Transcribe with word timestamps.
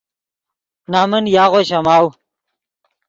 نَمن 0.93 1.23
یاغو 1.35 1.61
شَماؤ 1.69 2.05